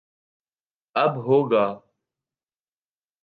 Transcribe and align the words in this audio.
اب 0.95 1.13
ہو 1.25 1.37
گا 1.51 1.65